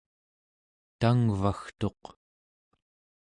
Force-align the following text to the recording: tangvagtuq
tangvagtuq 0.99 2.01